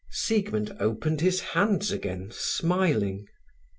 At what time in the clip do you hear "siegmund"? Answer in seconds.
0.09-0.75